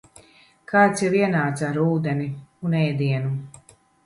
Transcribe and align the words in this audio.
Kāds 0.71 1.03
jau 1.05 1.11
ienāca 1.19 1.67
ar 1.67 1.77
ūdeni 1.83 2.27
un 2.71 2.79
ēdienu. 2.81 3.37